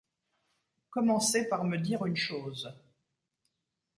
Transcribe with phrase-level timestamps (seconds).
[0.89, 2.73] Commencez par me dire une chose.